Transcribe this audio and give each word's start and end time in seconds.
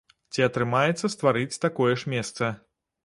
Ці 0.35 0.45
атрымаецца 0.45 1.11
стварыць 1.15 1.61
такое 1.67 1.93
ж 2.05 2.15
месца? 2.15 2.51